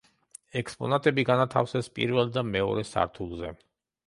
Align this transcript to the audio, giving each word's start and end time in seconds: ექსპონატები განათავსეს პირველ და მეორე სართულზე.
ექსპონატები 0.61 1.25
განათავსეს 1.31 1.91
პირველ 1.99 2.33
და 2.39 2.45
მეორე 2.49 2.87
სართულზე. 2.95 3.55